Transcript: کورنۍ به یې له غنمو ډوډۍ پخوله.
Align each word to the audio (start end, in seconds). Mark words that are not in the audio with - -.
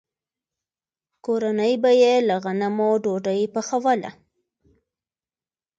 کورنۍ 1.25 1.73
به 1.83 1.91
یې 2.01 2.13
له 2.27 2.35
غنمو 2.43 2.89
ډوډۍ 3.03 3.41
پخوله. 3.53 4.11